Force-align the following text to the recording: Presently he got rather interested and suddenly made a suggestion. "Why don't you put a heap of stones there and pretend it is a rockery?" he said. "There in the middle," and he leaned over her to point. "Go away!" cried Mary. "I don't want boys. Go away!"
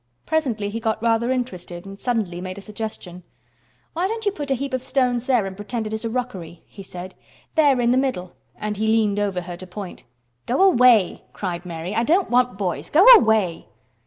Presently 0.25 0.71
he 0.71 0.79
got 0.79 0.99
rather 1.03 1.29
interested 1.29 1.85
and 1.85 1.99
suddenly 1.99 2.41
made 2.41 2.57
a 2.57 2.61
suggestion. 2.61 3.21
"Why 3.93 4.07
don't 4.07 4.25
you 4.25 4.31
put 4.31 4.49
a 4.49 4.55
heap 4.55 4.73
of 4.73 4.81
stones 4.81 5.27
there 5.27 5.45
and 5.45 5.55
pretend 5.55 5.85
it 5.85 5.93
is 5.93 6.03
a 6.03 6.09
rockery?" 6.09 6.63
he 6.65 6.81
said. 6.81 7.13
"There 7.53 7.79
in 7.79 7.91
the 7.91 7.99
middle," 7.99 8.33
and 8.55 8.77
he 8.77 8.87
leaned 8.87 9.19
over 9.19 9.41
her 9.41 9.55
to 9.55 9.67
point. 9.67 10.03
"Go 10.47 10.63
away!" 10.63 11.25
cried 11.33 11.67
Mary. 11.67 11.93
"I 11.93 12.01
don't 12.03 12.31
want 12.31 12.57
boys. 12.57 12.89
Go 12.89 13.05
away!" 13.15 13.67